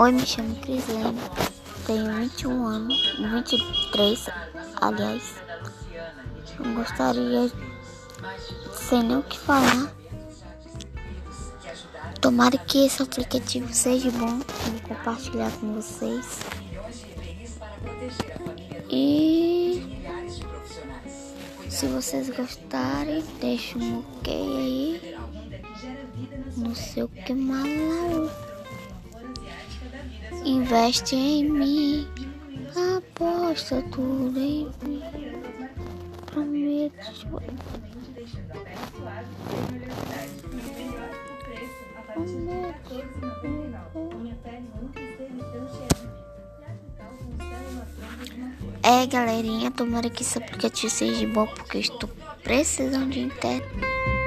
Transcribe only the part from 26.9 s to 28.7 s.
o que maluco.